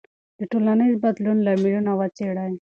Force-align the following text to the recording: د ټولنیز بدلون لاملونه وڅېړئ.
د 0.39 0.41
ټولنیز 0.51 0.93
بدلون 1.03 1.37
لاملونه 1.47 1.91
وڅېړئ. 1.99 2.53